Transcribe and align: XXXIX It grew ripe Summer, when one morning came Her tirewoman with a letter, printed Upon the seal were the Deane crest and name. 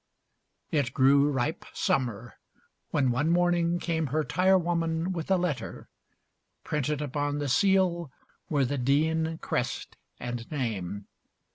XXXIX 0.73 0.79
It 0.87 0.93
grew 0.95 1.29
ripe 1.31 1.63
Summer, 1.73 2.33
when 2.89 3.11
one 3.11 3.29
morning 3.29 3.77
came 3.77 4.07
Her 4.07 4.23
tirewoman 4.23 5.11
with 5.13 5.29
a 5.29 5.37
letter, 5.37 5.89
printed 6.63 7.03
Upon 7.03 7.37
the 7.37 7.47
seal 7.47 8.11
were 8.49 8.65
the 8.65 8.79
Deane 8.79 9.37
crest 9.43 9.97
and 10.19 10.49
name. 10.49 11.05